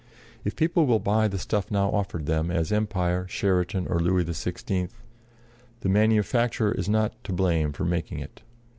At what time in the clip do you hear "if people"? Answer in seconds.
0.43-0.87